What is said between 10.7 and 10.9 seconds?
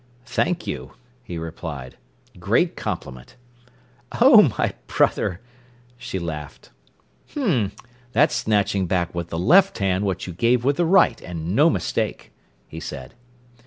the